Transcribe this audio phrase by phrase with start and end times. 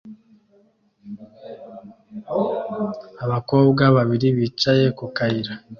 [3.23, 5.53] Abakobwa babiri bicaye ku kayira